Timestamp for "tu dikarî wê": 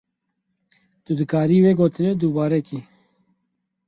1.03-1.71